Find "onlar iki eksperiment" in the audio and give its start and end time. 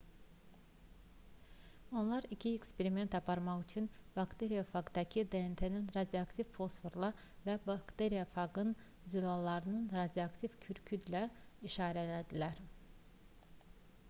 1.99-3.11